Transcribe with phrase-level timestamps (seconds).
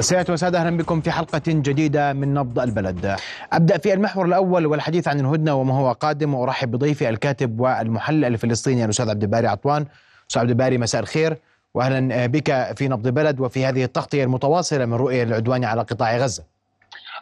[0.00, 3.16] سيادة وسادة أهلا بكم في حلقة جديدة من نبض البلد.
[3.52, 8.84] أبدأ في المحور الأول والحديث عن الهدنة وما هو قادم وأرحب بضيفي الكاتب والمحلل الفلسطيني
[8.84, 9.86] الأستاذ عبد الباري عطوان.
[10.30, 11.36] أستاذ عبد الباري مساء الخير.
[11.74, 16.44] وأهلا بك في نبض البلد وفي هذه التغطية المتواصلة من رؤية العدوان على قطاع غزة.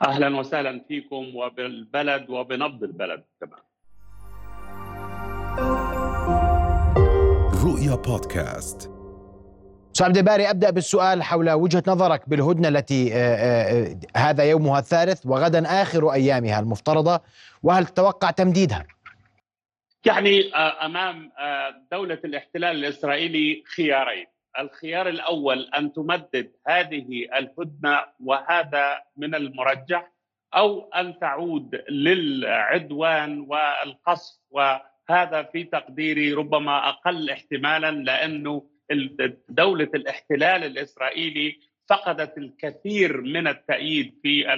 [0.06, 3.60] أهلا وسهلا فيكم وبالبلد وبنبض البلد كمان.
[7.64, 8.97] رؤيا بودكاست.
[9.98, 15.26] أستاذ عبد الباري أبدأ بالسؤال حول وجهة نظرك بالهدنة التي آه، آه، هذا يومها الثالث
[15.26, 17.20] وغدا آخر أيامها المفترضة
[17.62, 18.86] وهل تتوقع تمديدها؟
[20.06, 21.30] يعني آه، أمام
[21.92, 24.26] دولة الاحتلال الإسرائيلي خيارين،
[24.58, 30.12] الخيار الأول أن تمدد هذه الهدنة وهذا من المرجح
[30.54, 38.77] أو أن تعود للعدوان والقصف وهذا في تقديري ربما أقل احتمالا لأنه
[39.48, 44.54] دولة الاحتلال الإسرائيلي فقدت الكثير من التأييد في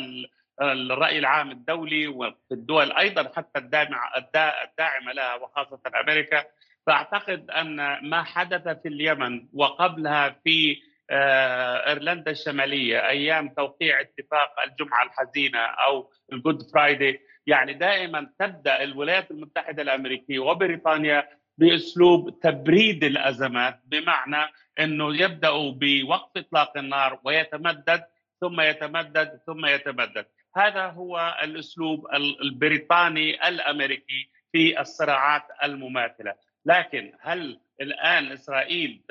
[0.63, 6.45] الرأي العام الدولي وفي الدول أيضا حتى الداعمة لها وخاصة أمريكا.
[6.87, 7.77] فأعتقد أن
[8.09, 16.11] ما حدث في اليمن وقبلها في آه، إيرلندا الشمالية أيام توقيع اتفاق الجمعة الحزينة أو
[16.33, 21.29] الجود فرايدي يعني دائما تبدأ الولايات المتحدة الأمريكية وبريطانيا
[21.61, 28.05] بأسلوب تبريد الأزمات بمعنى إنه يبداوا بوقف إطلاق النار ويتمدد
[28.41, 30.27] ثم يتمدد ثم يتمدد.
[30.57, 32.07] هذا هو الأسلوب
[32.43, 36.35] البريطاني الأمريكي في الصراعات المماثلة.
[36.67, 39.03] لكن هل الآن إسرائيل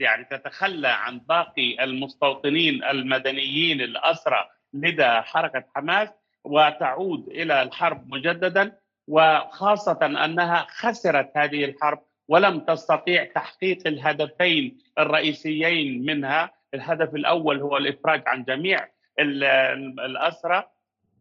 [0.00, 6.08] يعني تتخلى عن باقي المستوطنين المدنيين الأسرى لدى حركة حماس
[6.44, 16.54] وتعود إلى الحرب مجددا؟ وخاصة أنها خسرت هذه الحرب ولم تستطيع تحقيق الهدفين الرئيسيين منها.
[16.74, 18.88] الهدف الأول هو الإفراج عن جميع
[19.18, 20.64] الأسرى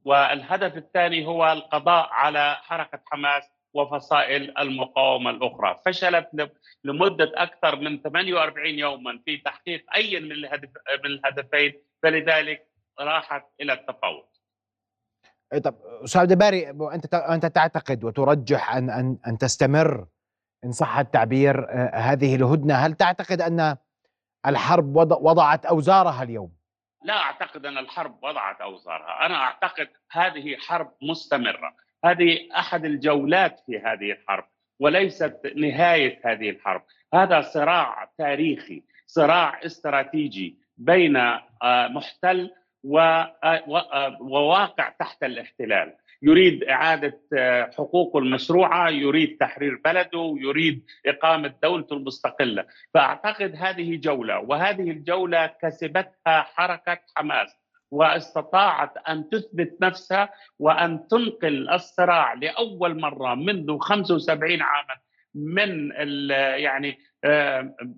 [0.05, 3.43] والهدف الثاني هو القضاء على حركة حماس
[3.73, 5.79] وفصائل المقاومة الأخرى.
[5.85, 6.51] فشلت
[6.83, 10.31] لمدة أكثر من 48 يوما في تحقيق أي من
[11.05, 11.73] الهدفين
[12.03, 12.67] فلذلك
[12.99, 14.25] راحت إلى التفاوض.
[15.59, 20.05] طب أستاذ الباري أنت أنت تعتقد وترجح أن أن أن تستمر
[20.65, 23.77] إن صح التعبير آه، هذه الهدنة، هل تعتقد أن
[24.45, 26.51] الحرب وضعت أوزارها اليوم؟
[27.03, 31.75] لا أعتقد أن الحرب وضعت أوزارها، أنا أعتقد هذه حرب مستمرة،
[32.05, 34.45] هذه أحد الجولات في هذه الحرب
[34.79, 42.51] وليست نهاية هذه الحرب، هذا صراع تاريخي، صراع استراتيجي بين آه، محتل
[44.19, 45.93] وواقع تحت الاحتلال.
[46.21, 47.19] يريد إعادة
[47.77, 52.65] حقوقه المشروعة يريد تحرير بلده يريد إقامة دولته المستقلة.
[52.93, 57.55] فأعتقد هذه جولة وهذه الجولة كسبتها حركة حماس
[57.91, 60.29] واستطاعت أن تثبت نفسها
[60.59, 64.95] وأن تنقل الصراع لأول مرة منذ 75 عاما
[65.35, 65.91] من
[66.59, 66.97] يعني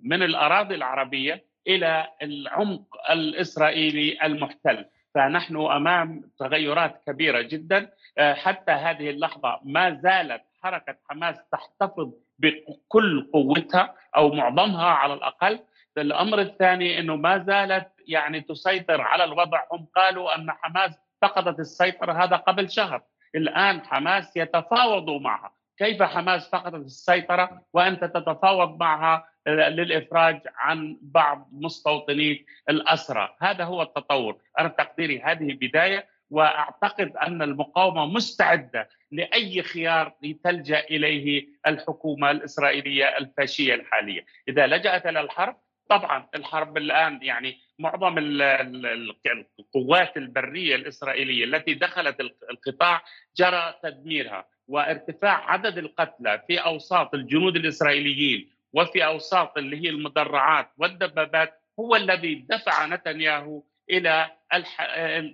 [0.04, 4.86] من الأراضي العربية إلى العمق الإسرائيلي المحتل.
[5.16, 7.92] فنحن أمام تغيرات كبيرة جدا.
[8.18, 15.60] آه، حتى هذه اللحظة ما زالت حركة حماس تحتفظ بكل قوتها أو معظمها على الأقل.
[15.98, 19.64] الأمر الثاني إنه ما زالت يعني تسيطر على الوضع.
[19.72, 23.02] هم قالوا أن حماس فقدت السيطرة هذا قبل شهر.
[23.36, 25.52] الآن حماس يتفاوضوا معها.
[25.78, 34.38] كيف حماس فقدت السيطرة وأنت تتفاوض معها؟ للإفراج عن بعض مستوطني الأسرى، هذا هو التطور،
[34.60, 40.14] أنا تقديري هذه بدايه وأعتقد أن المقاومة مستعدة لأي خيار
[40.44, 45.58] تلجا إليه الحكومة الإسرائيلية الفاشية الحالية، إذا لجأت إلى الحرب
[45.90, 48.16] طبعا الحرب الآن يعني معظم
[49.60, 53.04] القوات البرية الإسرائيلية التي دخلت القطاع
[53.38, 61.62] جرى تدميرها وارتفاع عدد القتلى في أوساط الجنود الإسرائيليين وفي أوساط اللي هي المدرعات والدبابات
[61.80, 64.32] هو الذي دفع نتنياهو إلى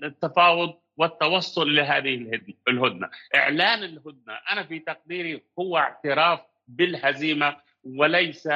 [0.04, 8.50] التفاوض والتوصل لهذه الهدنة، إعلان الهدنة أنا في تقديري هو اعتراف بالهزيمة وليس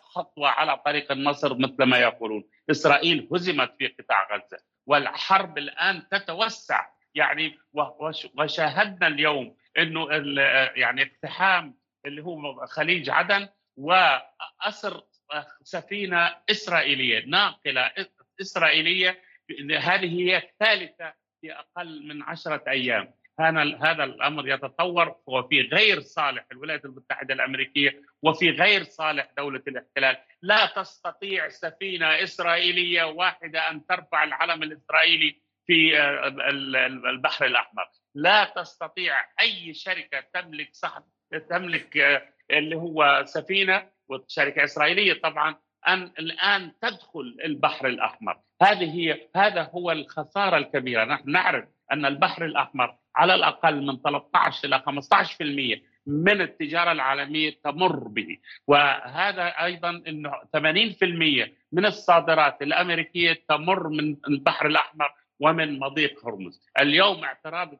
[0.00, 6.86] خطوة على طريق النصر مثل ما يقولون، إسرائيل هزمت في قطاع غزة والحرب الآن تتوسع.
[7.14, 7.58] يعني
[8.38, 10.08] وشاهدنا اليوم إنه
[10.76, 15.02] يعني اقتحام اللي هو خليج عدن وأسر
[15.62, 17.92] سفينة إسرائيلية ناقلة
[18.40, 19.22] إسرائيلية
[19.80, 23.14] هذه هي الثالثة في أقل من عشرة أيام.
[23.40, 30.66] هذا الأمر يتطور وفي غير صالح الولايات المتحدة الأمريكية وفي غير صالح دولة الاحتلال، لا
[30.66, 36.28] تستطيع سفينة إسرائيلية واحدة أن ترفع العلم الإسرائيلي في آه،
[37.10, 37.84] البحر الأحمر،
[38.14, 40.70] لا تستطيع أي شركة تملك
[41.36, 45.56] تملك آه، اللي هو سفينة وشركه إسرائيلية طبعا
[45.88, 52.44] أن الآن تدخل البحر الأحمر، هذه هي هذا هو الخسارة الكبيرة، نحن نعرف أن البحر
[52.44, 58.38] الأحمر على الأقل من 13 إلى 15% من التجارة العالمية تمر به.
[58.66, 66.62] وهذا أيضا إنه 80% من الصادرات الأمريكية تمر من البحر الأحمر ومن مضيق هرمز.
[66.80, 67.74] اليوم اعتراض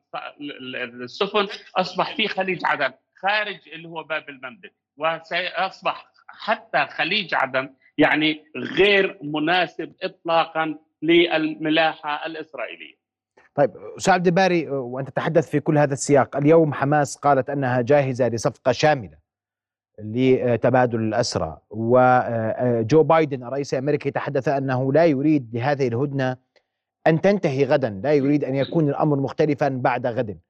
[1.02, 2.92] السفن أصبح في خليج عدن.
[3.22, 12.98] خارج اللي هو باب المندب وسيصبح حتى خليج عدن يعني غير مناسب اطلاقا للملاحة الإسرائيلية.
[13.54, 18.28] طيب أستاذ عبد الباري وأنت تتحدث في كل هذا السياق اليوم حماس قالت أنها جاهزة
[18.28, 19.18] لصفقة شاملة
[19.98, 26.36] لتبادل الأسرى وجو بايدن الرئيس الأمريكي تحدث أنه لا يريد لهذه الهدنة
[27.06, 30.40] أن تنتهي غدا لا يريد أن يكون الأمر مختلفا بعد غد.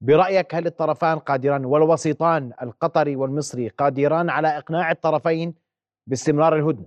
[0.00, 5.54] برأيك هل الطرفان قادران والوسيطان القطري والمصري قادران على إقناع الطرفين
[6.06, 6.86] باستمرار الهدنة؟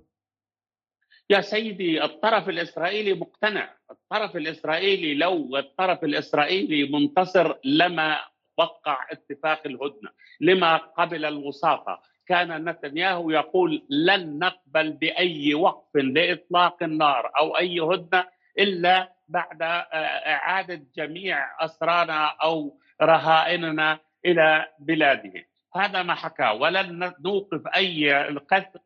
[1.29, 8.17] يا سيدي الطرف الإسرائيلي مقتنع، الطرف الإسرائيلي لو الطرف الإسرائيلي منتصر لما
[8.57, 10.09] وقع اتفاق الهدنة،
[10.41, 18.25] لما قبل الوساطة، كان نتنياهو يقول لن نقبل بأي وقف لإطلاق النار أو أي هدنة
[18.59, 25.43] إلا بعد إعادة جميع أسرانا أو رهائننا إلى بلادهم.
[25.75, 28.13] هذا ما حكاه ولن نوقف أي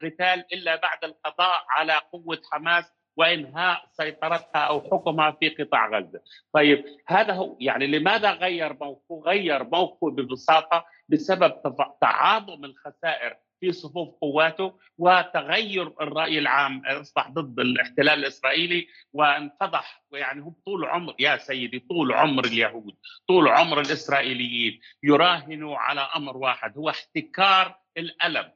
[0.01, 6.21] قتال إلا بعد القضاء على قوة حماس وإنهاء سيطرتها أو حكمها في قطاع غزة.
[6.53, 11.53] طيب هذا هو يعني لماذا غير موقفه؟ غير موقفه ببساطة بسبب
[12.01, 20.53] تعاظم الخسائر في صفوف قواته وتغير الرأي العام أصبح ضد الاحتلال الإسرائيلي وانفضح يعني هو
[20.65, 22.95] طول عمر يا سيدي طول عمر اليهود
[23.27, 28.51] طول عمر الإسرائيليين يراهنوا على أمر واحد هو احتكار الألم.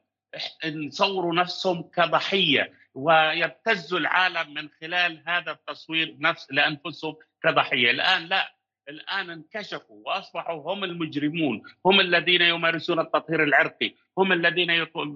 [0.64, 7.90] يصوروا نفسهم كضحية ويبتزوا العالم من خلال هذا التصوير نفس لأنفسهم كضحية.
[7.90, 14.70] الآن لا الآن انكشفوا وأصبحوا هم المجرمون، هم الذين يمارسون التطهير العرقي، هم الذين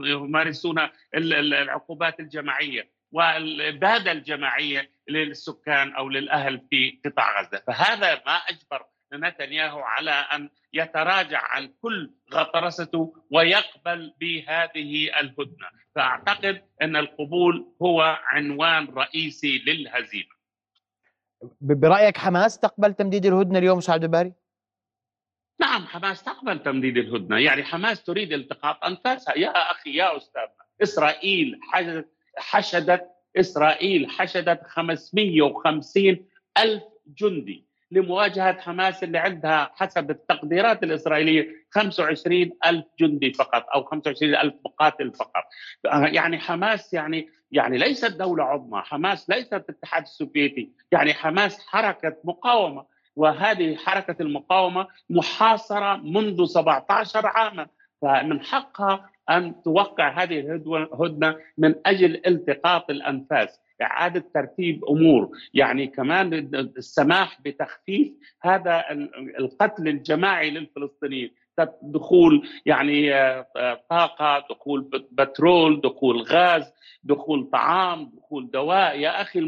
[0.05, 9.81] يمارسون العقوبات الجماعية والاباده الجماعية للسكان أو للأهل في قطاع غزة، فهذا ما أجبر نتنياهو
[9.81, 19.59] على أن يتراجع عن كل غطرسته ويقبل بهذه الهدنة، فأعتقد أن القبول هو عنوان رئيسي
[19.67, 20.34] للهزيمة.
[21.61, 24.33] برأيك حماس تقبل تمديد الهدنة اليوم عبد الباري؟
[25.61, 30.43] نعم حماس تقبل تمديد الهدنة، يعني حماس تريد التقاط أنفاسها، يا أخي يا أستاذ
[30.83, 36.27] إسرائيل حشدت حشدت إسرائيل حشدت 550
[36.59, 37.67] ألف جندي.
[37.91, 45.13] لمواجهة حماس اللي عندها حسب التقديرات الإسرائيلية 25 ألف جندي فقط أو 25 ألف مقاتل
[45.13, 45.45] فقط.
[45.85, 50.73] يعني حماس يعني يعني ليست دولة عظمى حماس ليست الاتحاد السوفيتي.
[50.93, 52.85] يعني حماس حركة مقاومة
[53.17, 57.67] وهذه حركة المقاومة محاصرة منذ 17 عاما.
[58.03, 63.61] فمن حقها أن توقع هذه الهدنة من أجل التقاط الأنفاس.
[63.83, 65.31] إعادة ترتيب أمور.
[65.55, 68.85] يعني كمان السماح بتخفيف هذا
[69.39, 71.35] القتل الجماعي للفلسطينيين.
[71.83, 73.11] دخول يعني
[73.91, 76.73] طاقة دخول بترول دخول غاز
[77.03, 78.99] دخول طعام دخول دواء.
[78.99, 79.39] يا أخي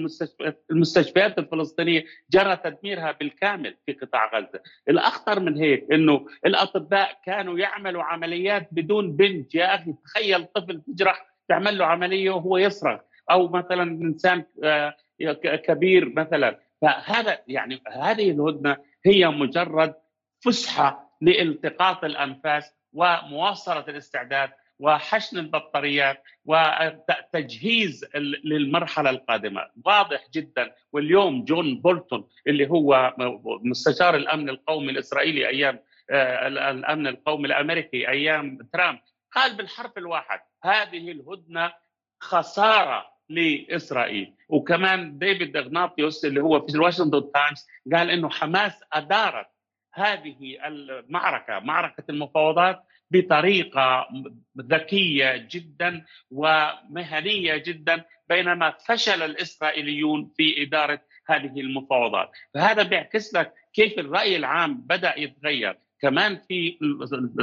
[0.71, 4.61] المستشفيات الفلسطينية جرى تدميرها بالكامل في قطاع غزة.
[4.89, 9.55] الأخطر من هيك أنه الأطباء كانوا يعملوا عمليات بدون بنت.
[9.55, 13.01] يا أخي تخيل طفل تجرح تعمل له عملية وهو يصرخ.
[13.31, 14.95] أو مثلا إنسان آه،
[15.43, 16.61] كبير مثلا.
[16.83, 19.95] فهذا يعني هذه الهدنة هي مجرد
[20.41, 28.05] فسحة لالتقاط الأنفاس ومواصلة الاستعداد وحشن البطاريات وتجهيز
[28.45, 29.61] للمرحلة القادمة.
[29.85, 30.75] واضح جدا.
[30.93, 33.15] واليوم جون بولتون اللي هو
[33.63, 35.79] مستشار الأمن القومي الإسرائيلي أيام
[36.11, 38.99] آه، الأمن القومي الأمريكي أيام ترامب
[39.33, 41.73] قال بالحرف الواحد هذه الهدنة
[42.21, 44.35] خسارة لإسرائيل.
[44.49, 49.47] وكمان ديفيد أغناطيوس اللي هو في الواشنطن تايمز قال إنه حماس أدارت
[49.95, 54.09] هذه المعركة معركة المفاوضات بطريقة
[54.59, 63.99] ذكية جدا ومهنية جدا بينما فشل الإسرائيليون في إدارة هذه المفاوضات، فهذا بيعكس لك كيف
[63.99, 66.79] الرأي العام بدأ يتغير، كمان في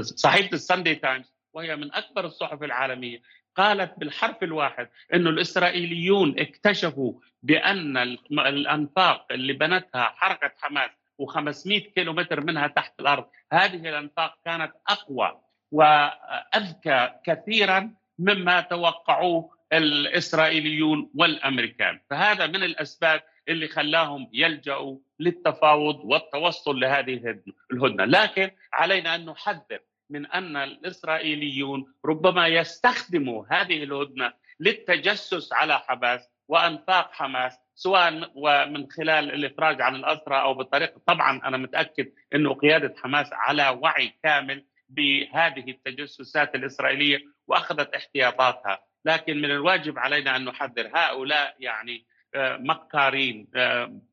[0.02, 3.22] صحيفة الساندي تايمز وهي من أكبر الصحف العالمية
[3.56, 7.98] قالت بالحرف الواحد إنه الإسرائيليون اكتشفوا بأن
[8.32, 10.90] الأنفاق اللي بنتها حركه حماس
[11.22, 15.42] و500 كيلومتر منها تحت الأرض هذه الأنفاق كانت أقوى
[15.72, 22.00] وأذكى كثيرا مما توقعوه الإسرائيليون والأمريكان.
[22.10, 27.40] فهذا من الأسباب اللي خلاهم يلجأوا للتفاوض والتوصل لهذه
[27.72, 28.06] الهدنة.
[28.06, 29.80] لكن علينا أن نحذر
[30.10, 39.34] من أن الإسرائيليون ربما يستخدموا هذه الهدنه للتجسس على حماس وأنفاق حماس سواء ومن خلال
[39.34, 45.70] الإفراج عن الأسرى أو بالطريقة طبعا أنا متأكد إنه قيادة حماس على وعي كامل بهذه
[45.72, 53.48] التجسسات الإسرائيلية وأخذت احتياطاتها، لكن من الواجب علينا أن نحذر هؤلاء يعني مكارين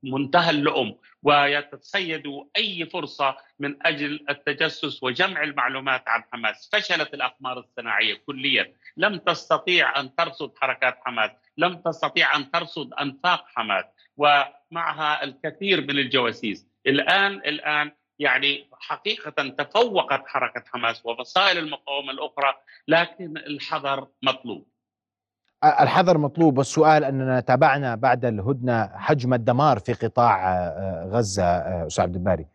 [0.02, 8.14] منتهى اللؤم ويتصيدوا أي فرصة من أجل التجسس وجمع المعلومات عن حماس، فشلت الأقمار الصناعية
[8.26, 13.84] كليا، لم تستطيع أن ترصد حركات حماس، لم تستطيع أن ترصد أنفاق حماس.
[14.16, 22.54] ومعها الكثير من الجواسيس، الآن الآن يعني حقيقة تفوقت حركة حماس وفصائل المقاومة الأخرى
[22.88, 24.69] لكن الحذر مطلوب.
[25.64, 30.68] الحذر مطلوب والسؤال أننا تابعنا بعد الهدنة حجم الدمار في قطاع
[31.04, 31.44] غزة
[31.86, 32.46] أستاذ عبد الباري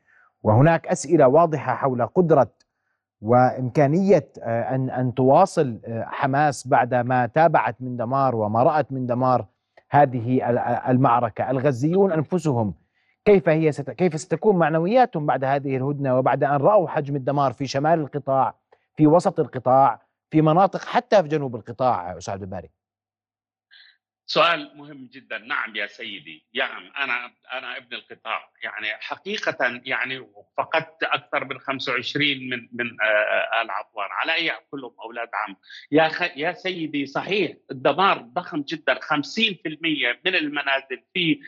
[0.43, 2.47] وهناك أسئلة واضحة حول قدرة
[3.21, 9.45] وإمكانية أن أن تواصل حماس بعد ما تابعت من دمار وما رأت من دمار
[9.89, 10.49] هذه
[10.89, 12.73] المعركة، الغزيون أنفسهم
[13.25, 13.89] كيف هي ست...
[13.89, 18.55] كيف ستكون معنوياتهم بعد هذه الهدنة وبعد أن رأوا حجم الدمار في شمال القطاع،
[18.95, 22.69] في وسط القطاع، في مناطق حتى في جنوب القطاع أستاذ عبد الباري.
[24.27, 25.37] سؤال مهم جدا.
[25.37, 26.45] نعم يا سيدي.
[26.55, 28.49] نعم أنا أنا ابن القطاع.
[28.63, 30.27] يعني حقيقة يعني
[30.57, 32.85] فقدت أكثر من 25 من من
[33.61, 35.55] آل عطوان على أي كلهم أولاد عم.
[35.91, 36.21] يا خ...
[36.37, 38.99] يا سيدي صحيح الدمار ضخم جدا.
[38.99, 38.99] 50%
[40.25, 41.39] من المنازل في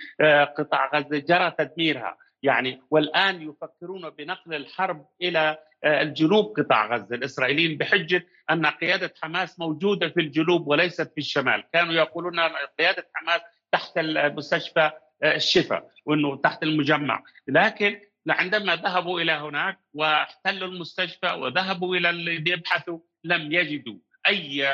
[0.57, 2.17] قطاع غزة جرى تدميرها.
[2.43, 5.57] يعني والآن يفكرون بنقل الحرب إلى
[5.88, 7.15] الجنوب قطاع غزة.
[7.15, 12.39] الإسرائيليين بحجة أن قيادة حماس موجودة في الجنوب وليست في الشمال، كانوا يقولون
[12.79, 13.41] قيادة حماس
[13.72, 14.91] تحت المستشفى
[15.24, 23.00] الشفاء وأنه تحت المجمع، لكن عندما ذهبوا إلى هناك واحتلوا المستشفى وذهبوا إلى اللي يبحثوا
[23.24, 23.98] لم يجدوا.
[24.27, 24.65] أي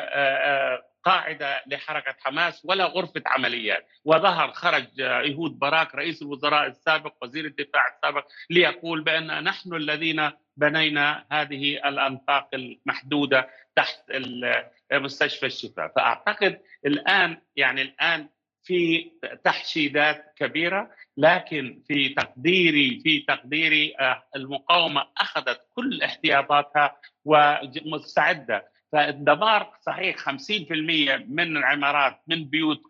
[1.03, 3.87] قاعدة لحركة حماس ولا غرفة عمليات.
[4.05, 11.25] وظهر خرج يهود باراك رئيس الوزراء السابق وزير الدفاع السابق ليقول بأن نحن الذين بنينا
[11.31, 13.99] هذه الأنفاق المحدودة تحت
[14.93, 15.91] مستشفى الشفاء.
[15.95, 18.29] فأعتقد الآن يعني الآن
[18.63, 19.11] في
[19.43, 23.93] تحشيدات كبيرة لكن في تقديري في تقديري
[24.35, 30.31] المقاومة أخذت كل احتياطاتها ومستعدة فالدمار صحيح 50%
[31.27, 32.81] من العمارات من بيوت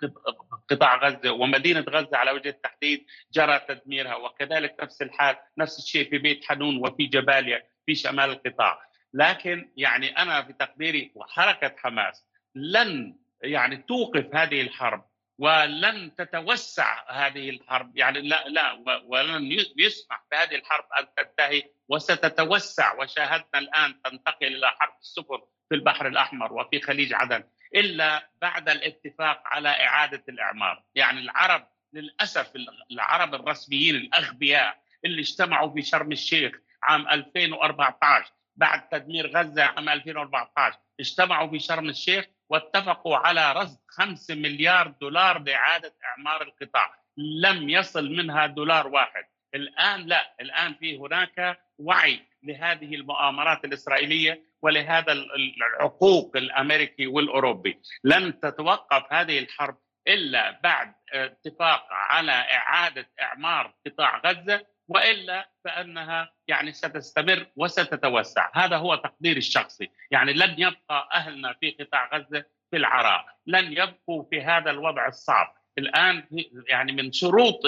[0.70, 6.18] قطاع غزة ومدينة غزة على وجه التحديد جرى تدميرها وكذلك نفس الحال نفس الشيء في
[6.18, 8.82] بيت حنون وفي جباليا في شمال القطاع.
[9.14, 15.06] لكن يعني أنا في تقديري وحركة حماس لن يعني توقف هذه الحرب
[15.40, 17.98] ولن تتوسع هذه الحرب.
[17.98, 18.72] يعني لا لا
[19.06, 22.94] ولن يسمح بهذه الحرب أن تنتهي وستتوسع.
[23.02, 27.44] وشاهدنا الآن تنتقل إلى حرب السفن في البحر الأحمر وفي خليج عدن
[27.76, 32.52] إلا بعد الاتفاق على إعادة الإعمار، يعني العرب للأسف
[32.92, 40.80] العرب الرسميين الأغبياء اللي اجتمعوا في شرم الشيخ عام 2014 بعد تدمير غزة عام 2014
[41.00, 48.10] اجتمعوا في شرم الشيخ واتفقوا على رصد 5 مليار دولار لإعادة إعمار القطاع، لم يصل
[48.10, 57.08] منها دولار واحد، الآن لا، الآن في هناك وعي لهذه المؤامرات الإسرائيلية ولهذا العقوق الأمريكي
[57.08, 57.82] والأوروبي.
[58.04, 64.66] لن تتوقف هذه الحرب إلا بعد اتفاق على إعادة إعمار قطاع غزة.
[64.94, 68.50] وإلا فإنها يعني ستستمر وستتوسع.
[68.54, 69.90] هذا هو تقديري الشخصي.
[70.12, 75.56] يعني لن يبقى أهلنا في قطاع غزة في العراء لن يبقوا في هذا الوضع الصعب.
[75.78, 76.24] الآن
[76.68, 77.60] يعني من شروط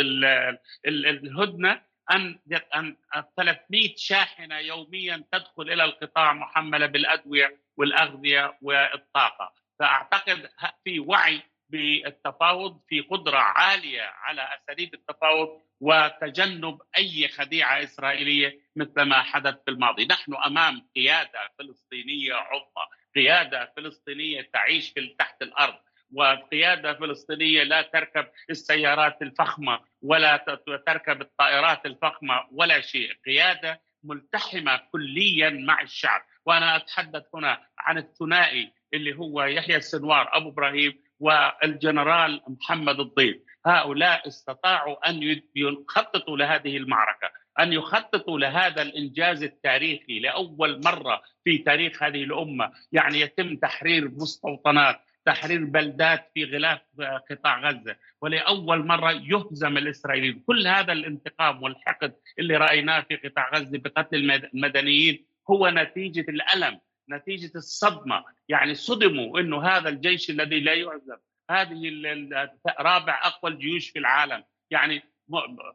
[0.85, 2.39] الهدنة أن
[2.75, 2.95] أن
[3.37, 10.49] 300 شاحنة يوميا تدخل إلى القطاع محملة بالأدوية والأغذية والطاقة، فأعتقد
[10.83, 19.21] في وعي بالتفاوض في قدرة عالية على أساليب التفاوض وتجنب أي خديعة إسرائيلية مثل ما
[19.21, 25.75] حدث في الماضي، نحن أمام قيادة فلسطينية عظمى، قيادة فلسطينية تعيش في تحت الأرض،
[26.13, 30.37] وقيادة فلسطينية لا تركب السيارات الفخمة ولا
[30.87, 38.71] تركب الطائرات الفخمة ولا شيء، قيادة ملتحمة كليا مع الشعب، وأنا أتحدث هنا عن الثنائي
[38.93, 43.37] اللي هو يحيى السنوار أبو إبراهيم والجنرال محمد الضيف.
[43.65, 52.03] هؤلاء استطاعوا أن يخططوا لهذه المعركة أن يخططوا لهذا الإنجاز التاريخي لأول مرة في تاريخ
[52.03, 52.71] هذه الأمة.
[52.91, 56.81] يعني يتم تحرير مستوطنات تحرير بلدات في غلاف
[57.31, 60.43] قطاع غزة ولأول مرة يهزم الإسرائيليين.
[60.47, 67.51] كل هذا الانتقام والحقد اللي رأيناه في قطاع غزة بقتل المدنيين هو نتيجة الألم نتيجة
[67.55, 68.23] الصدمة.
[68.49, 71.17] يعني صدموا إنه هذا الجيش الذي لا يعزم
[71.51, 71.91] هذه
[72.79, 74.43] رابع أقوى الجيوش في العالم.
[74.71, 75.03] يعني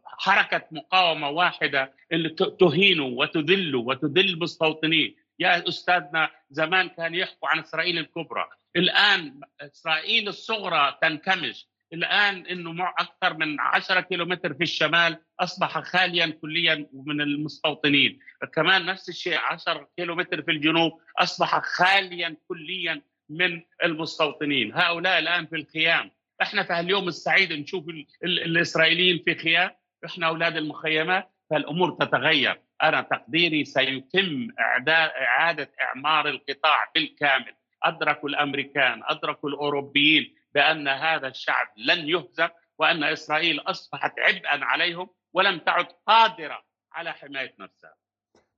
[0.05, 2.29] حركة مقاومة واحدة اللي
[2.61, 8.49] تهينوا وتذلوا وتذل المستوطنين يا أستاذنا زمان كان يحكوا عن إسرائيل الكبرى.
[8.77, 11.67] الآن إسرائيل الصغرى تنكمش.
[11.93, 18.19] الآن إنه مع أكثر من 10 كيلومتر في الشمال أصبح خاليا كليا من المستوطنين.
[18.55, 24.73] كمان نفس الشيء 10 كيلومتر في الجنوب أصبح خاليا كليا من المستوطنين.
[24.75, 26.11] هؤلاء الآن في الخيام.
[26.43, 29.71] إحنا في اليوم السعيد نشوف ال ال الإسرائيليين في خيام.
[30.05, 32.61] إحنا أولاد المخيمات فالأمور تتغير.
[32.83, 37.53] أنا تقديري سيتم إعادة إعمار القطاع بالكامل.
[37.83, 40.35] أدركوا الأمريكان أدركوا الأوروبيين.
[40.55, 46.59] بأن هذا الشعب لن يهزم وأن إسرائيل أصبحت عبئا عليهم ولم تعد قادرة
[46.93, 47.95] على حماية نفسها.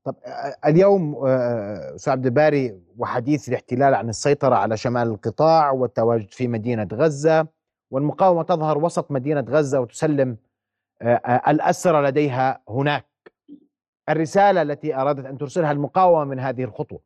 [0.05, 0.17] طب
[0.67, 7.49] اليوم أستاذ عبد الباري وحديث الاحتلال عن السيطرة على شمال القطاع والتواجد في مدينة غزة
[7.91, 10.37] والمقاومة تظهر وسط مدينة غزة وتسلم
[11.49, 13.07] الأسرى لديها هناك.
[14.09, 17.01] الرسالة التي أرادت أن ترسلها المقاومة من هذه الخطوة.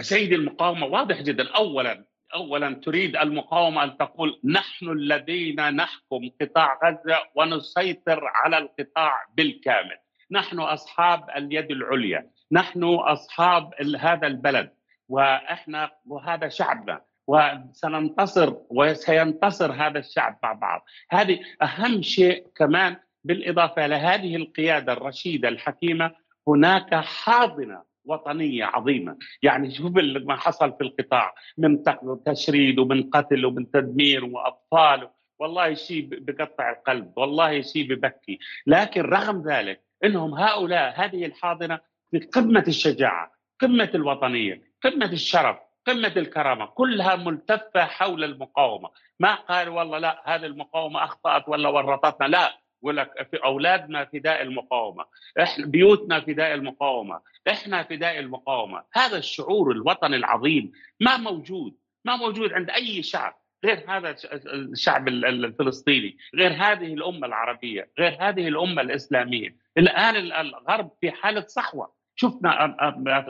[0.00, 7.18] سيدي المقاومة واضح جدا اولا اولا تريد المقاومة أن تقول نحن الذين نحكم قطاع غزة
[7.34, 9.96] ونسيطر على القطاع بالكامل.
[10.30, 12.30] نحن أصحاب اليد العليا.
[12.52, 14.70] نحن أصحاب هذا البلد.
[15.08, 17.00] وإحنا وهذا شعبنا.
[17.26, 20.84] وسننتصر وسينتصر هذا الشعب مع بعض.
[21.10, 26.10] هذه أهم شيء كمان بالإضافة لهذه القيادة الرشيدة الحكيمة.
[26.48, 29.92] هناك حاضنة وطنية عظيمة، يعني شوف
[30.24, 31.82] ما حصل في القطاع من
[32.26, 35.08] تشريد ومن قتل ومن تدمير وأطفال.
[35.38, 42.18] والله شيء بقطع القلب، والله شيء ببكي، لكن رغم ذلك إنهم هؤلاء هذه الحاضنة في
[42.18, 48.90] قمة الشجاعة، قمة الوطنية، قمة الشرف، قمة الكرامة، كلها ملتفة حول المقاومة،
[49.20, 52.63] ما قال والله لا هذه المقاومة أخطأت ولا ورطتنا، لا.
[52.92, 55.04] لك في أولادنا فداء المقاومة،
[55.40, 62.52] إحنا بيوتنا فداء المقاومة، إحنا فداء المقاومة، هذا الشعور الوطني العظيم ما موجود، ما موجود
[62.52, 69.56] عند أي شعب غير هذا الشعب الفلسطيني، غير هذه الأمة العربية، غير هذه الأمة الإسلامية،
[69.78, 72.78] الآن الغرب في حالة صحوه، شفنا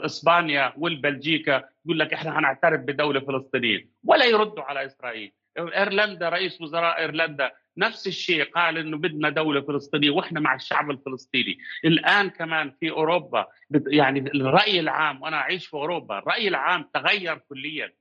[0.05, 5.33] إسبانيا والبلجيكا يقول لك إحنا هنعترف بدولة فلسطينية ولا يردوا على إسرائيل.
[5.57, 7.51] إيرلندا رئيس وزراء إيرلندا.
[7.77, 11.57] نفس الشيء قال إنه بدنا دولة فلسطينية وإحنا مع الشعب الفلسطيني.
[11.85, 13.47] الآن كمان في أوروبا
[13.87, 17.93] يعني الرأي العام وأنا أعيش في أوروبا الرأي العام تغير كليا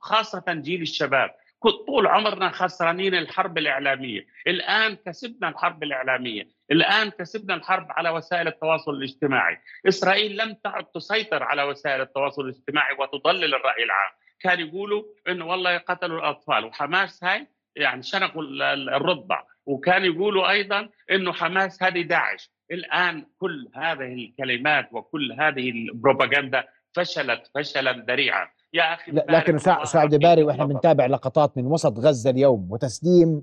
[0.00, 1.30] خاصة جيل الشباب.
[1.86, 8.94] طول عمرنا خسرانين الحرب الإعلامية، الآن كسبنا الحرب الإعلامية، الآن كسبنا الحرب على وسائل التواصل
[8.94, 14.10] الاجتماعي، إسرائيل لم تعد تسيطر على وسائل التواصل الاجتماعي وتضلل الرأي العام،
[14.42, 16.64] كان يقولوا إنه والله قتلوا الأطفال.
[16.64, 18.42] وحماس هاي يعني شنقوا
[18.96, 22.50] الرضع وكان يقولوا أيضا إنه حماس هذه داعش.
[22.70, 28.48] الآن كل هذه الكلمات وكل هذه البروباغندا فشلت فشلا ذريعا.
[28.72, 32.72] يا أخي لكن أستاذ عبد الباري وإحنا بنتابع لقطات من وسط غزة اليوم.
[32.72, 33.42] وتسليم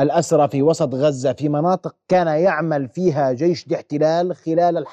[0.00, 4.84] الأسرى في وسط غزة في مناطق كان يعمل فيها جيش الاحتلال خلال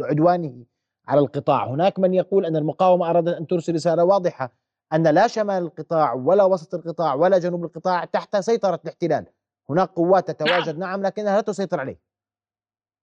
[0.00, 0.64] عدوانه
[1.08, 1.66] على القطاع.
[1.66, 4.61] هناك من يقول أن المقاومة أرادت أن ترسل رسالة واضحة
[4.92, 9.26] أن لا شمال القطاع ولا وسط القطاع ولا جنوب القطاع تحت سيطرة الاحتلال.
[9.70, 10.78] هناك قوات تتواجد.
[10.78, 11.98] نعم, نعم لكنها لا تسيطر عليه.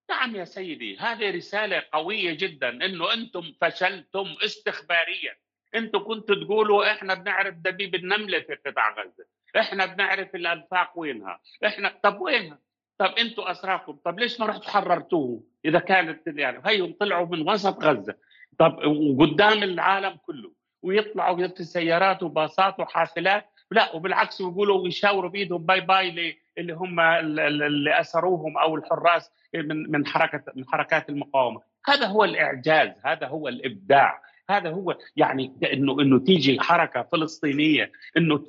[0.09, 5.35] نعم يا سيدي هذه رسالة قوية جدا أنه أنتم فشلتم استخباريا.
[5.75, 9.25] أنتم كنتوا تقولوا إحنا بنعرف دبيب النملة في قطاع غزة.
[9.59, 11.39] إحنا بنعرف الأنفاق وينها.
[11.65, 12.59] إحنا طب وينها؟
[12.97, 17.83] طب أنتم أسراكم طب ليش ما رحتوا حررتوه إذا كانت يعني؟ هيهم طلعوا من وسط
[17.83, 18.15] غزة.
[18.59, 18.77] طب
[19.17, 20.58] وقدام العالم كله.
[20.81, 23.45] ويطلعوا في سيارات وباصات وحافلات.
[23.71, 30.05] لا وبالعكس يقولوا ويشاوروا بإيدهم باي باي اللي هم اللي أسروهم أو الحراس من من
[30.07, 31.61] حركه من حركات المقاومة.
[31.85, 34.21] هذا هو الإعجاز هذا هو الإبداع.
[34.49, 38.45] هذا هو يعني إنه إنه تيجي حركه فلسطينية إنه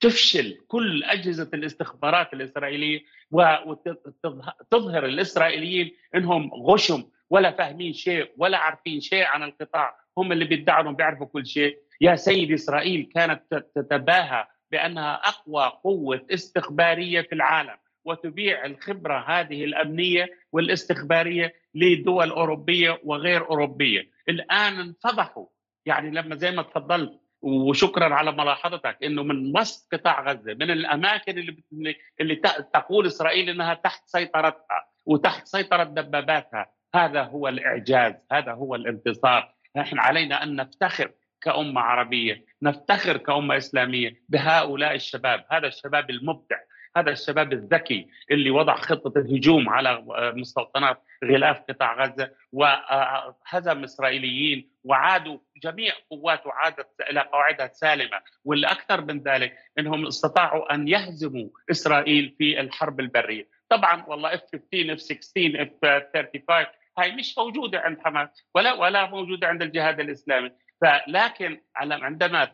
[0.00, 3.00] تفشل كل أجهزة الاستخبارات الإسرائيلية
[3.30, 9.96] وتظهر الاسرائيليين إنهم غشم ولا فاهمين شيء ولا عارفين شيء عن القطاع.
[10.18, 11.78] هم اللي بيدعوا انهم بيعرفوا كل شيء.
[12.00, 20.26] يا سيد إسرائيل كانت تتباهى بأنها أقوى قوة استخبارية في العالم وتبيع الخبرة هذه الأمنية
[20.52, 25.46] والاستخبارية لدول أوروبية وغير أوروبية، الآن انفضحوا.
[25.86, 31.38] يعني لما زي ما تفضلت وشكرا على ملاحظتك إنه من وسط قطاع غزة من الأماكن
[31.38, 32.34] اللي اللي
[32.74, 39.54] تقول إسرائيل إنها تحت سيطرتها وتحت سيطرة دباباتها هذا هو الإعجاز هذا هو الانتصار.
[39.76, 41.10] نحن علينا أن نفتخر
[41.42, 46.56] كأمة عربية نفتخر كأمة إسلامية بهؤلاء الشباب هذا الشباب المبدع
[46.96, 50.04] هذا الشباب الذكي اللي وضع خطة الهجوم على
[50.36, 58.20] مستوطنات غلاف قطاع غزة وهزم إسرائيليين وعادوا جميع قواته عادت إلى قواعدها سالمة.
[58.44, 63.48] والأكثر من ذلك أنهم استطاعوا أن يهزموا إسرائيل في الحرب البرية.
[63.68, 65.70] طبعا والله F 15 F 16 F
[66.14, 66.66] 35
[66.98, 70.50] هاي مش موجودة عند حماس ولا ولا موجودة عند الجهاد الإسلامي.
[70.80, 72.44] فلكن عندما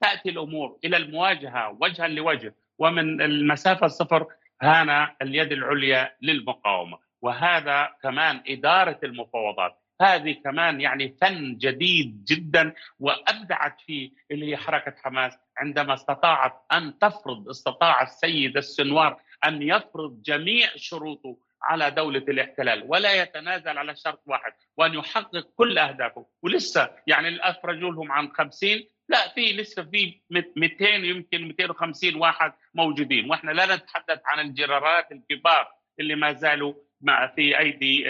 [0.00, 4.26] تأتي الأمور إلى المواجهة وجها لوجه ومن المسافة الصفر
[4.62, 6.98] هان اليد العليا للمقاومة.
[7.22, 9.78] وهذا كمان إدارة المفاوضات.
[10.00, 16.98] هذه كمان يعني فن جديد جدا وأبدعت فيه اللي هي حركة حماس عندما استطاعت أن
[16.98, 24.22] تفرض استطاع السيد السنوار أن يفرض جميع شروطه على دولة الاحتلال ولا يتنازل على شرط
[24.26, 26.26] واحد وأن يحقق كل أهدافه.
[26.42, 28.70] ولسه يعني أفرجوا لهم عن 50
[29.08, 30.20] لا في لسه في
[30.56, 33.30] 200 يمكن 250 واحد موجودين.
[33.30, 35.68] وإحنا لا نتحدث عن الجرارات الكبار
[36.00, 38.04] اللي ما زالوا مع في أيدي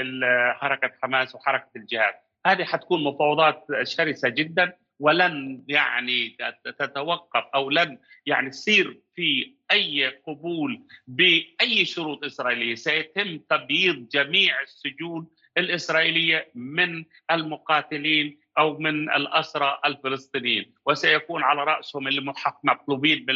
[0.54, 2.14] حركة حماس وحركة الجهاد.
[2.46, 10.82] هذه حتكون مفاوضات شرسة جدا ولن يعني تتوقف أو لن يعني تصير في أي قبول
[11.06, 12.74] بأي شروط إسرائيلية.
[12.74, 15.28] سيتم تبييض جميع السجون
[15.58, 23.26] الإسرائيلية من المقاتلين أو من الأسرى الفلسطينيين وسيكون على رأسهم اللي مطلوبين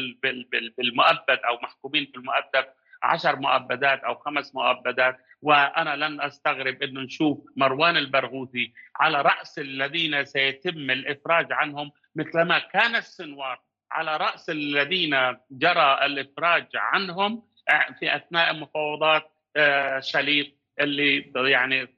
[0.78, 2.66] بالمؤبد أو محكومين بالمؤبد
[3.02, 5.18] عشر مؤبدات أو خمس مؤبدات.
[5.42, 12.96] وأنا لن أستغرب إنه نشوف مروان البرغوثي على رأس الذين سيتم الإفراج عنهم مثلما كان
[12.96, 13.60] السنوار.
[13.92, 15.16] على رأس الذين
[15.50, 17.42] جرى الإفراج عنهم
[17.98, 20.46] في أثناء مفاوضات آه، شليط
[20.80, 21.88] اللي يعني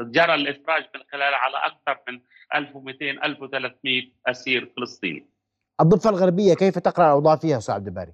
[0.00, 2.20] جرى الإفراج من خلاله على أكثر من
[2.54, 5.26] 1200 1300 أسير فلسطيني.
[5.80, 8.12] الضفة الغربية كيف تقرأ الأوضاع فيها أستاذ عبد الباري؟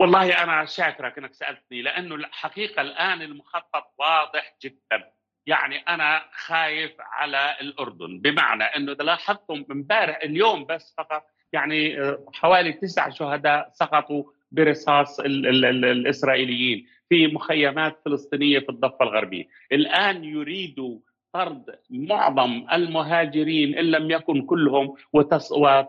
[0.00, 5.12] والله أنا شاكرك إنك سألتني لأنه الحقيقة الآن المخطط واضح جدا
[5.48, 8.20] يعني أنا خايف على الأردن.
[8.20, 15.20] بمعنى إنه إذا لاحظتم امبارح اليوم بس فقط يعني آه، حوالي تسع شهداء سقطوا برصاص
[15.20, 20.98] ال ال ال الإسرائيليين في مخيمات فلسطينية في الضفة الغربية، الآن يريدوا
[21.32, 25.52] طرد معظم المهاجرين إن لم يكن كلهم وتص...
[25.52, 25.88] وت...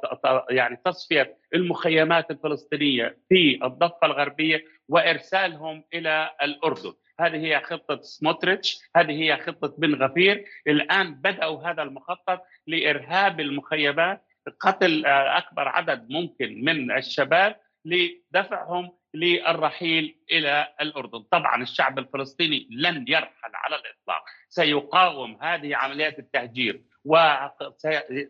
[0.50, 9.12] يعني تصفية المخيمات الفلسطينية في الضفة الغربية وإرسالهم إلى الأردن، هذه هي خطة سموتريتش، هذه
[9.12, 14.26] هي خطة بن غفير، الآن بدأوا هذا المخطط لإرهاب المخيمات،
[14.60, 17.56] قتل أكبر عدد ممكن من الشباب
[17.86, 26.82] لدفعهم للرحيل إلى الأردن، طبعا الشعب الفلسطيني لن يرحل على الإطلاق، سيقاوم هذه عمليات التهجير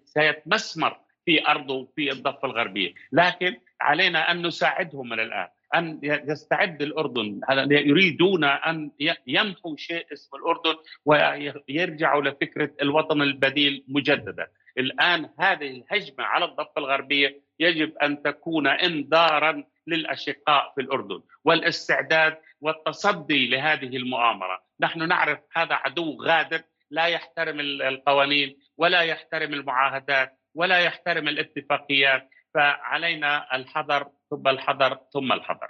[0.05, 7.41] وسيتمسمر في أرضه في الضفة الغربية، لكن علينا أن نساعدهم من الآن، أن يستعد الأردن.
[7.71, 8.91] يريدون أن
[9.27, 14.47] يمحوا شيء اسمه الأردن ويرجعوا لفكرة الوطن البديل مجددا.
[14.77, 23.47] الآن هذه الهجمة على الضفة الغربية يجب أن تكون انذارا للأشقاء في الأردن والاستعداد والتصدي
[23.47, 31.27] لهذه المؤامرة، نحن نعرف هذا عدو غادر لا يحترم القوانين ولا يحترم المعاهدات ولا يحترم
[31.27, 32.29] الاتفاقيات.
[32.53, 35.69] فعلينا الحذر ثم الحذر ثم الحذر.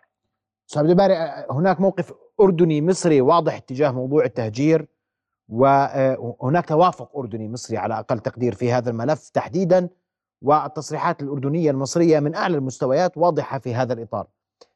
[0.70, 1.16] أستاذ عبد الباري
[1.52, 4.86] هناك موقف أردني مصري واضح اتجاه موضوع التهجير
[5.50, 9.90] وهناك توافق أردني مصري على أقل تقدير في هذا الملف تحديدا
[10.42, 14.28] والتصريحات الأردنية المصرية من أعلى المستويات واضحة في هذا الإطار.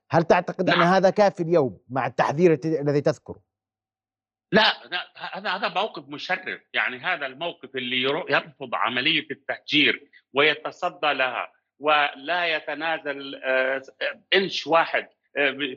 [0.10, 0.94] هل تعتقد أن نعم.
[0.94, 3.40] هذا كافي اليوم مع التحذير الذي تذكره؟
[4.52, 4.64] لا
[5.16, 13.42] هذا هذا موقف مشرف يعني هذا الموقف اللي يرفض عملية التهجير ويتصدى لها ولا يتنازل
[14.34, 15.08] إنش واحد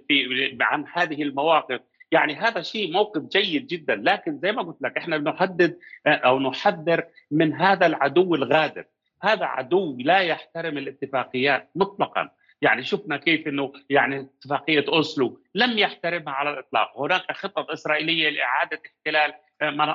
[0.08, 1.80] في عن هذه المواقف.
[2.12, 3.94] يعني هذا شيء موقف جيد جدا.
[3.94, 8.84] لكن زي ما قلت لك إحنا بنحدد أو نحذر من هذا العدو الغادر.
[9.22, 12.30] هذا عدو لا يحترم الاتفاقيات مطلقا.
[12.62, 18.80] يعني شفنا كيف إنه يعني اتفاقية أوسلو لم يحترمها على الإطلاق، هناك خطط إسرائيلية لإعادة
[18.86, 19.34] احتلال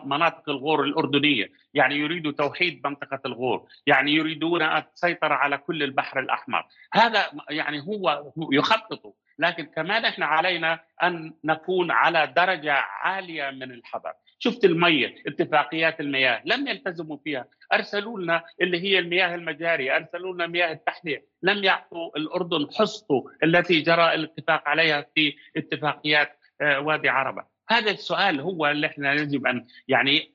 [0.06, 6.65] مناطق الغور الأردنية، يعني يريدوا توحيد منطقة الغور، يعني يريدون السيطره على كل البحر الأحمر،
[6.93, 14.13] هذا يعني هو يخططوا، لكن كمان إحنا علينا أن نكون على درجة عالية من الحذر،
[14.39, 16.41] شفت المية اتفاقيات المياه.
[16.45, 17.45] لم يلتزموا فيها.
[17.74, 21.26] أرسلوا لنا اللي هي المياه المجارية أرسلوا لنا مياه التحلية.
[21.43, 27.45] لم يعطوا الأردن حصته التي جرى الاتفاق عليها في اتفاقيات وادي عربة.
[27.72, 30.32] هذا السؤال هو اللي إحنا يجب ان يعني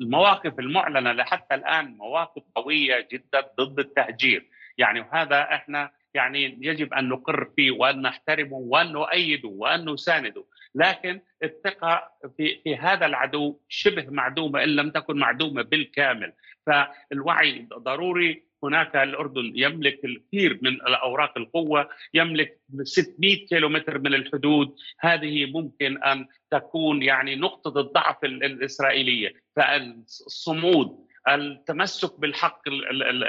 [0.00, 4.46] المواقف المعلنة لحتى الآن مواقف قوية جدا ضد التهجير.
[4.78, 10.44] يعني وهذا إحنا يعني يجب أن نقر فيه وأن نحترمه وأن نؤيده وأن نسانده.
[10.74, 16.32] لكن الثقة في في هذا العدو شبه معدومة إن لم تكن معدومة بالكامل.
[16.66, 24.74] فالوعي ضروري هناك الأردن يملك الكثير من الأوراق القوة يملك 600 كيلومتر من الحدود.
[25.00, 29.32] هذه ممكن أن تكون يعني نقطة الضعف الإسرائيلية.
[29.56, 32.68] فالصمود التمسك بالحق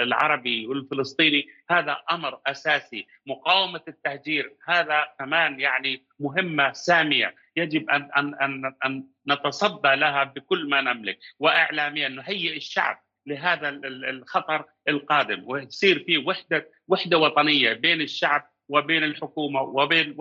[0.04, 7.36] العربي والفلسطيني هذا أمر أساسي، مقاومة التهجير هذا كمان يعني مهمة سامية.
[7.56, 11.19] يجب ان ان ان, أن نتصدى لها بكل ما نملك.
[11.39, 19.61] واعلاميا نهيئ الشعب لهذا الخطر القادم ويصير في وحده وحدة وطنية بين الشعب وبين الحكومة
[19.61, 20.15] وبين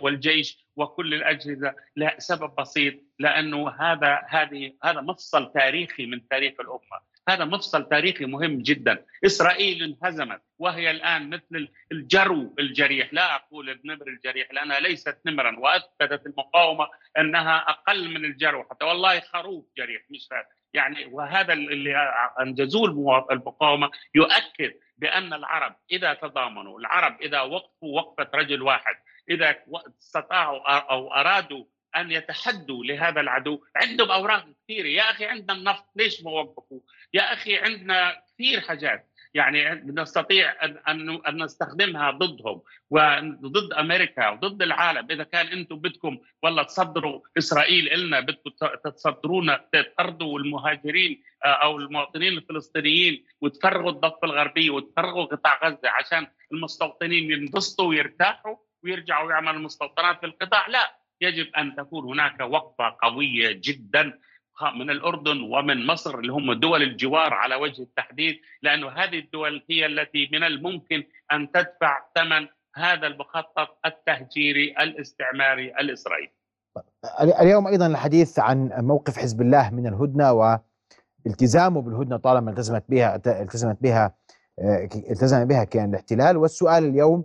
[0.00, 1.74] والجيش وكل الأجهزة.
[1.96, 7.10] لسبب بسيط لأنه هذا هذه هذا مفصل تاريخي من تاريخ الأمة.
[7.28, 9.04] هذا مفصل تاريخي مهم جدا.
[9.26, 13.14] إسرائيل انهزمت وهي الآن مثل الجرو الجريح.
[13.14, 18.64] لا أقول النمر الجريح لأنها ليست نمرا وأثبتت المقاومة أنها أقل من الجرو.
[18.70, 20.46] حتى والله خروف جريح مش فات.
[20.74, 21.96] يعني وهذا اللي
[22.40, 28.94] أنجزوه المقاومة يؤكد بأن العرب إذا تضامنوا العرب إذا وقفوا وقفة رجل واحد
[29.30, 29.56] إذا
[29.98, 31.64] استطاعوا أو أرادوا
[31.96, 34.86] أن يتحدوا لهذا العدو عندهم أوراق كثيرة.
[34.86, 36.80] يا أخي عندنا النفط ليش ما وقفوا؟
[37.12, 39.09] يا أخي عندنا كثير حاجات.
[39.34, 40.78] يعني نستطيع ان
[41.28, 45.06] أن, نستخدمها ضدهم وضد أمريكا وضد العالم.
[45.10, 48.50] إذا كان أنتم بدكم والله تصدروا إسرائيل لنا بدكم
[48.84, 57.88] تتصدرون تطردوا المهاجرين أو المواطنين الفلسطينيين وتفرغوا الضفه الغربيه وتفرغوا قطاع غزة عشان المستوطنين ينبسطوا
[57.88, 60.68] ويرتاحوا ويرجعوا يعملوا مستوطنات في القطاع.
[60.68, 64.18] لا يجب أن تكون هناك وقفة قوية جدا
[64.68, 69.86] من الأردن ومن مصر اللي هم دول الجوار على وجه التحديد لأنه هذه الدول هي
[69.86, 76.32] التي من الممكن أن تدفع ثمن هذا المخطط التهجيري الاستعماري الإسرائيلي.
[77.40, 80.32] اليوم أيضا الحديث عن موقف حزب الله من الهدنة
[81.26, 84.14] والتزامه بالهدنة طالما التزمت بها التزمت بها
[85.10, 87.24] التزم بها كيان الاحتلال والسؤال اليوم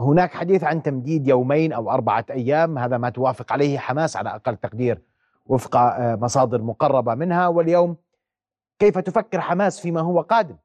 [0.00, 4.56] هناك حديث عن تمديد يومين أو أربعة أيام هذا ما توافق عليه حماس على أقل
[4.56, 5.02] تقدير
[5.48, 7.96] وفق مصادر مقربة منها واليوم
[8.78, 10.56] كيف تفكر حماس فيما هو قادم؟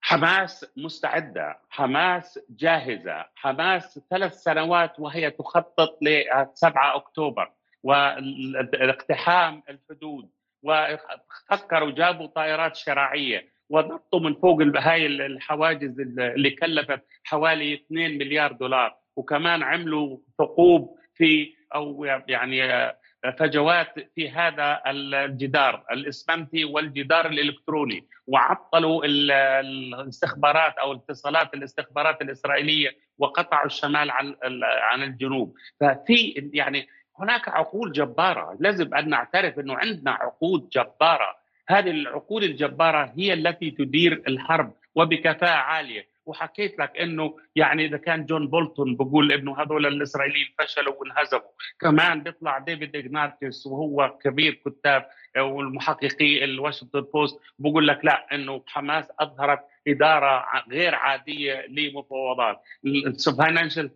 [0.00, 10.30] حماس مستعدة، حماس جاهزة، حماس ثلاث سنوات وهي تخطط ل 7 أكتوبر واقتحام الحدود
[10.62, 18.96] وفكروا جابوا طائرات شراعية ونطوا من فوق هاي الحواجز اللي كلفت حوالي 2 مليار دولار
[19.16, 22.92] وكمان عملوا ثقوب في أو يعني
[23.38, 34.10] فجوات في هذا الجدار الإسمنتي والجدار الإلكتروني وعطلوا الاستخبارات أو اتصالات الاستخبارات الإسرائيلية وقطعوا الشمال
[34.10, 35.54] عن عن الجنوب.
[35.80, 38.56] ففي يعني هناك عقول جبارة.
[38.60, 41.36] لازم أن نعترف إنه عندنا عقود جبارة.
[41.68, 46.15] هذه العقول الجبارة هي التي تدير الحرب وبكفاءة عالية.
[46.26, 51.50] وحكيت لك إنه يعني إذا كان جون بولتون بقول إنه هذول الإسرائيليين فشلوا وانهزموا.
[51.80, 55.06] كمان بيطلع ديفيد اغناتيوس وهو كبير كتاب
[55.38, 62.62] ومحققي الواشنطن بوست بقول لك لا إنه حماس أظهرت إدارة غير عادية لمفاوضات.
[62.84, 63.90] الفاينانشال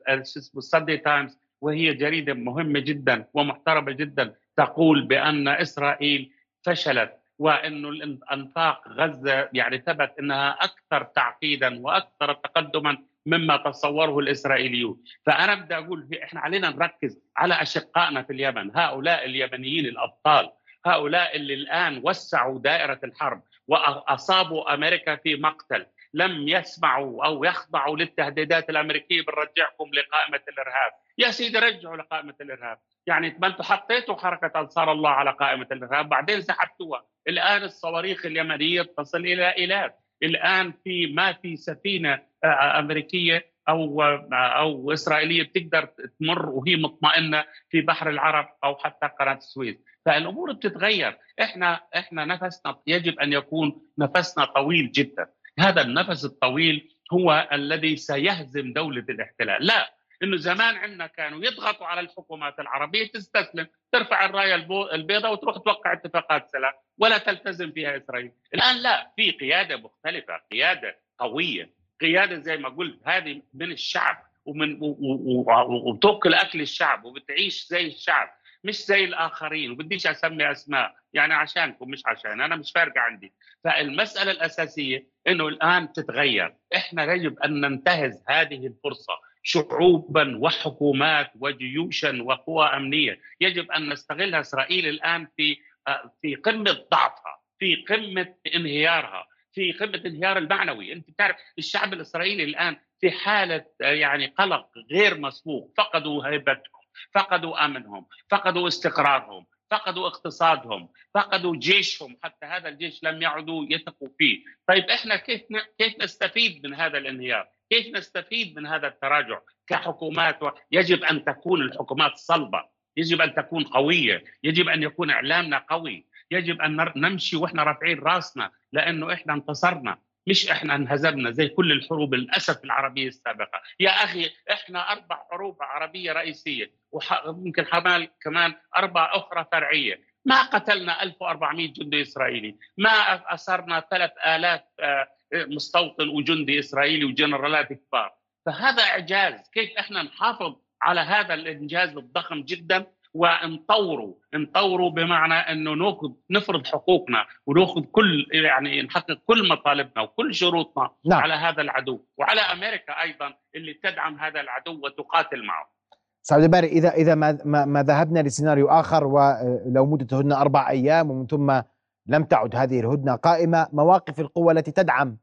[0.58, 7.19] ساندي تايمز وهي جريدة مهمة جدا ومحترمة جدا تقول بأن إسرائيل فشلت.
[7.40, 15.76] وإنه الأنفاق غزة يعني ثبت إنها أكثر تعقيدا وأكثر تقدما مما تصوره الإسرائيليون، فأنا بدي
[15.76, 20.50] أقول إحنا علينا نركز على أشقائنا في اليمن، هؤلاء اليمنيين الأبطال
[20.86, 25.86] هؤلاء اللي الآن وسعوا دائرة الحرب وأصابوا أمريكا في مقتل.
[26.14, 30.92] لم يسمعوا أو يخضعوا للتهديدات الأمريكية بنرجعكم لقائمة الإرهاب.
[31.18, 32.78] يا سيدي رجعوا لقائمة الإرهاب.
[33.06, 37.04] يعني ما أنتم حطيتوا حركة أنصار الله على قائمة الإرهاب بعدين سحبتوها.
[37.28, 39.92] الآن الصواريخ اليمنية تصل إلى الاف
[40.22, 45.88] الآن في ما في سفينة آه، أمريكية أو آه، أو إسرائيلية بتقدر
[46.20, 49.76] تمر وهي مطمئنة في بحر العرب أو حتى قناة السويس.
[50.06, 51.18] فالأمور بتتغير.
[51.42, 55.26] إحنا إحنا نفسنا يجب أن يكون نفسنا طويل جدا.
[55.58, 59.66] هذا النفس الطويل هو الذي سيهزم دولة الاحتلال.
[59.66, 64.54] لا إنه زمان عندنا كانوا يضغطوا على الحكومات العربية تستسلم ترفع الراية
[64.94, 68.32] البيضاء وتروح توقع اتفاقات سلام ولا تلتزم فيها إسرائيل.
[68.54, 74.78] الآن لا في قيادة مختلفة قيادة قوية قيادة زي ما قلت هذه من الشعب ومن
[74.80, 78.28] وتأكل أكل الشعب وبتعيش زي الشعب.
[78.64, 79.70] مش زي الآخرين.
[79.70, 80.94] وبديش أسمي أسماء.
[81.12, 82.40] يعني عشانكم مش عشان.
[82.40, 83.32] أنا مش فارقة عندي.
[83.64, 86.54] فالمسألة الأساسية إنه الآن تتغير.
[86.76, 89.12] إحنا يجب أن ننتهز هذه الفرصة.
[89.42, 93.20] شعوبا وحكومات وجيوشا وقوى أمنية.
[93.40, 94.40] يجب أن نستغلها.
[94.40, 100.92] إسرائيل الآن في آه، في قمة ضعفها في قمة انهيارها في قمة انهيار المعنوي.
[100.92, 105.74] أنت تعرف الشعب الإسرائيلي الآن في حالة آه، يعني قلق غير مسبوق.
[105.76, 106.79] فقدوا هيبتهم
[107.14, 114.44] فقدوا أمنهم فقدوا استقرارهم فقدوا اقتصادهم فقدوا جيشهم حتى هذا الجيش لم يعدوا يثقوا فيه.
[114.68, 115.42] طيب إحنا كيف
[115.78, 120.38] كيف نستفيد من هذا الانهيار؟ كيف نستفيد من هذا التراجع كحكومات؟
[120.72, 122.64] يجب أن تكون الحكومات صلبة
[122.96, 128.50] يجب أن تكون قوية يجب أن يكون إعلامنا قوي يجب أن نمشي وإحنا رافعين رأسنا
[128.72, 129.98] لأنه إحنا انتصرنا.
[130.26, 136.12] مش إحنا انهزمنا زي كل الحروب للأسف العربية السابقة، يا أخي إحنا أربع حروب عربية
[136.12, 136.70] رئيسية.
[136.92, 142.90] وممكن حمال كمان أربع أخرى فرعية، ما قتلنا 1400 جندي إسرائيلي، ما
[143.34, 148.14] اسرنا 3000 آه، مستوطن وجندي إسرائيلي وجنرالات كبار،
[148.46, 156.12] فهذا إعجاز، كيف إحنا نحافظ على هذا الإنجاز الضخم جدا؟ ونطوره نطوره بمعنى إنه نأخذ
[156.30, 161.22] نفرض حقوقنا ونأخذ كل يعني نحقق كل مطالبنا وكل شروطنا نعم.
[161.22, 162.04] على هذا العدو.
[162.16, 165.79] وعلى أمريكا أيضا اللي تدعم هذا العدو وتقاتل معه.
[166.22, 171.10] سعود الباري إذا إذا ما, ما, ما ذهبنا لسيناريو آخر ولو مدة هدنة أربع أيام
[171.10, 171.60] ومن ثم
[172.06, 175.18] لم تعد هذه الهدنة قائمة مواقف القوى التي تدعم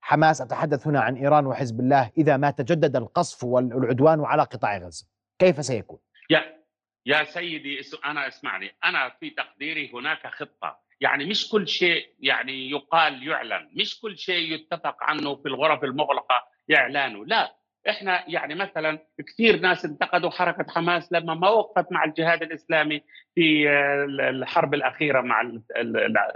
[0.00, 5.06] حماس أتحدث هنا عن إيران وحزب الله إذا ما تجدد القصف والعدوان على قطاع غزة
[5.38, 5.98] كيف سيكون؟
[7.06, 13.28] يا سيدي أنا اسمعني أنا في تقديري هناك خطة يعني مش كل شيء يعني يقال
[13.28, 16.34] يعلن مش كل شيء يتفق عنه في الغرف المغلقة
[16.74, 22.42] اعلانه لا إحنا يعني مثلا كثير ناس انتقدوا حركة حماس لما ما وقفت مع الجهاد
[22.42, 23.02] الإسلامي
[23.34, 23.70] في
[24.28, 25.52] الحرب الأخيرة مع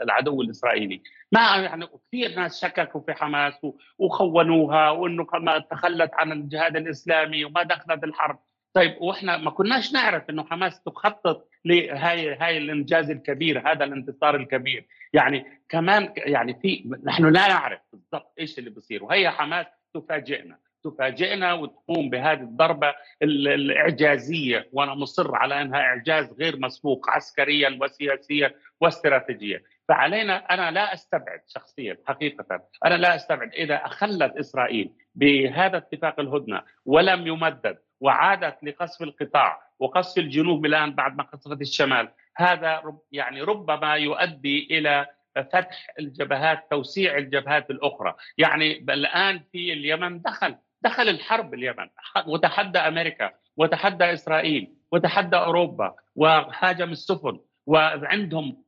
[0.02, 1.02] العدو الإسرائيلي.
[1.33, 3.54] ما يعني كثير ناس شككوا في حماس
[3.98, 5.26] وخونوها وإنه
[5.70, 8.38] تخلت عن الجهاد الإسلامي وما دخلت الحرب.
[8.74, 14.87] طيب وإحنا ما كناش نعرف إنه حماس تخطط لهاي هاي الإنجاز الكبير هذا الانتصار الكبير.
[15.12, 19.04] يعني كمان يعني في نحن لا نعرف بالضبط إيش اللي بيصير.
[19.04, 20.63] وهي حماس تفاجئنا.
[20.84, 29.62] تفاجئنا وتقوم بهذه الضربة الإعجازية وأنا مصر على أنها إعجاز غير مسبوق عسكريا وسياسيا واستراتيجيا.
[29.88, 32.60] فعلينا أنا لا أستبعد شخصيا حقيقة.
[32.84, 40.18] أنا لا أستبعد إذا أخلت إسرائيل بهذا اتفاق الهدنة ولم يمدد وعادت لقصف القطاع وقصف
[40.18, 47.70] الجنوب الآن بعد ما قصفت الشمال هذا يعني ربما يؤدي إلى فتح الجبهات توسيع الجبهات
[47.70, 48.14] الأخرى.
[48.38, 51.88] يعني الآن في اليمن دخل دخل الحرب اليمن
[52.26, 58.64] وتحدى أمريكا وتحدى إسرائيل وتحدى أوروبا وهاجم السفن وعندهم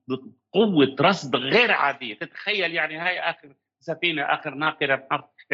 [0.52, 2.14] قوة رصد غير عادية.
[2.14, 5.02] تتخيل يعني هاي آخر سفينة آخر ناقلة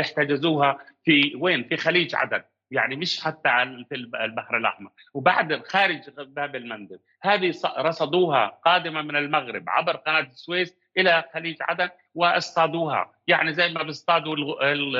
[0.01, 2.43] احتجزوها في وين؟ في خليج عدن.
[2.73, 3.49] يعني مش حتى
[3.89, 4.91] في البحر الأحمر.
[5.15, 11.89] وبعد خارج باب المندب هذه رصدوها قادمة من المغرب عبر قناة السويس إلى خليج عدن
[12.15, 13.13] واصطادوها.
[13.27, 14.37] يعني زي ما بيصطادوا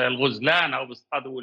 [0.07, 1.41] الغزلان أو بيصطادوا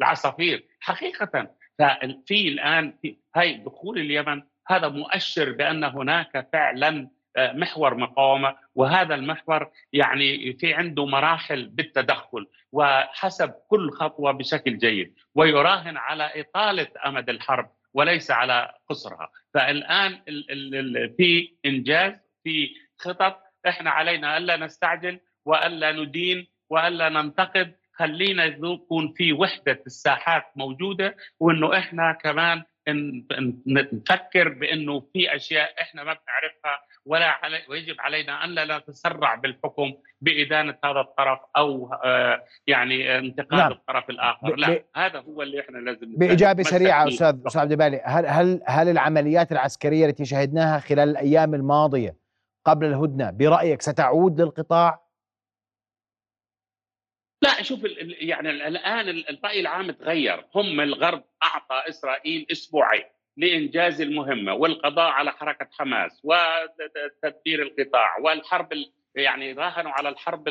[0.00, 0.64] العصافير.
[0.80, 2.94] حقيقة ففي الآن
[3.36, 11.06] هاي دخول اليمن هذا مؤشر بأن هناك فعلا محور مقاومة وهذا المحور يعني في عنده
[11.06, 19.28] مراحل بالتدخل وحسب كل خطوة بشكل جيد ويراهن على إطالة أمد الحرب وليس على قصرها
[19.54, 20.18] فالآن
[21.16, 22.12] في إنجاز
[22.44, 30.44] في خطط إحنا علينا ألا نستعجل وألا ندين وألا ننتقد خلينا يكون في وحدة الساحات
[30.56, 32.62] موجودة وإنه إحنا كمان
[33.66, 39.94] نفكر بإنه في أشياء إحنا ما بنعرفها ولا علي ويجب علينا أن لا نتسرع بالحكم
[40.20, 43.72] بإدانة هذا الطرف أو آه يعني انتقاد نعم.
[43.72, 44.84] الطرف الآخر لا ب...
[44.96, 49.52] هذا هو اللي إحنا لازم بإجابة سريعة أستاذ أستاذ عبد البالي هل هل هل العمليات
[49.52, 52.16] العسكرية التي شهدناها خلال الأيام الماضية
[52.64, 55.07] قبل الهدنة برأيك ستعود للقطاع؟
[57.70, 57.84] لا شوف
[58.20, 60.44] يعني الآن الرأي العام تغير.
[60.54, 63.04] هم الغرب أعطى إسرائيل أسبوعين
[63.36, 68.68] لإنجاز المهمة والقضاء على حركة حماس وتدبير القطاع والحرب
[69.14, 70.48] يعني راهنوا على الحرب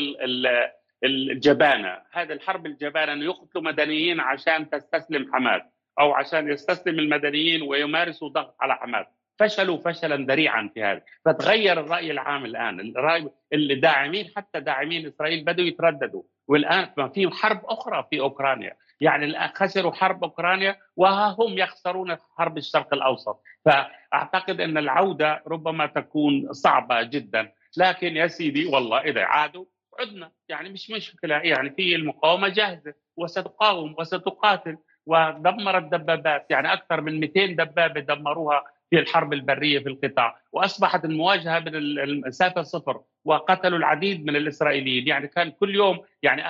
[1.04, 5.62] الجبانة، هذه الحرب الجبانة أنه يقتلوا مدنيين عشان تستسلم حماس
[6.00, 9.06] أو عشان يستسلم المدنيين ويمارسوا ضغط على حماس،
[9.40, 15.66] فشلوا فشلا ذريعا في هذا، فتغير الرأي العام الآن، الراي الداعمين حتى داعمين إسرائيل بدوا
[15.66, 22.18] يترددوا، والآن ما في حرب أخرى في أوكرانيا، يعني خسروا حرب أوكرانيا وها هم يخسرون
[22.38, 23.42] حرب الشرق الأوسط.
[23.66, 27.52] فأعتقد أن العودة ربما تكون صعبة جدا.
[27.78, 29.66] لكن يا سيدي والله إذا عادوا
[30.00, 30.32] عدنا.
[30.50, 31.36] يعني مش مشكلة.
[31.36, 34.78] يعني في المقاومة جاهزة وستقاوم وستقاتل.
[35.06, 36.46] ودمرت دبابات.
[36.50, 42.62] يعني أكثر من 200 دبابة دمروها في الحرب البرية في القطاع وأصبحت المواجهة من المسافه
[42.62, 45.08] صفر وقتلوا العديد من الإسرائيليين.
[45.08, 46.44] يعني كان كل يوم يعني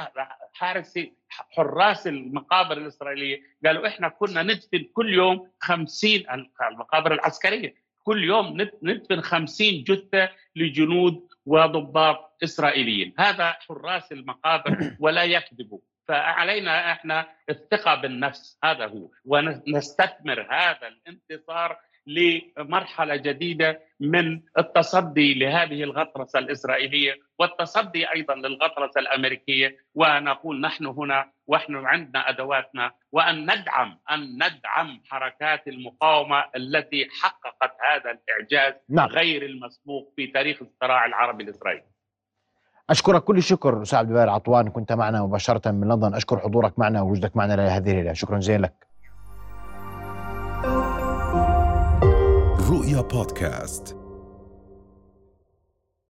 [0.53, 6.11] حارسي حراس المقابر الإسرائيلية قالوا إحنا كنا ندفن كل يوم 50
[6.71, 7.75] المقابر العسكرية.
[8.03, 13.13] كل يوم ندفن 50 جثة لجنود وضباط إسرائيليين.
[13.19, 19.09] هذا حراس المقابر ولا يكذبوا فعلينا إحنا الثقة بالنفس هذا هو.
[19.25, 21.77] ونستثمر هذا الانتصار
[22.07, 31.75] لمرحلة جديدة من التصدي لهذه الغطرسة الإسرائيلية والتصدي أيضا للغطرسة الأمريكية ونقول نحن هنا ونحن
[31.75, 39.07] عندنا أدواتنا وأن ندعم أن ندعم حركات المقاومة التي حققت هذا الإعجاز نعم.
[39.07, 41.83] غير المسبوق في تاريخ الصراع العربي الإسرائيلي.
[42.89, 47.37] أشكرك كل الشكر أستاذ عبد عطوان كنت معنا مباشرة من لندن أشكر حضورك معنا ووجودك
[47.37, 48.86] معنا لهذه الليلة شكرا جزيلا لك.
[52.97, 53.95] رؤيا بودكاست